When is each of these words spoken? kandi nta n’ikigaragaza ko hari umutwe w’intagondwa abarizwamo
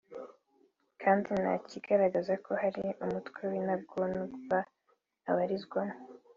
kandi 1.01 1.27
nta 1.41 1.51
n’ikigaragaza 1.57 2.33
ko 2.45 2.51
hari 2.63 2.83
umutwe 3.05 3.41
w’intagondwa 3.51 4.57
abarizwamo 5.29 5.97